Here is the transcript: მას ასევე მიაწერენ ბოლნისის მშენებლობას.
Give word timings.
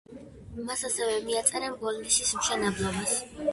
მას 0.69 0.85
ასევე 0.89 1.19
მიაწერენ 1.27 1.77
ბოლნისის 1.85 2.35
მშენებლობას. 2.41 3.17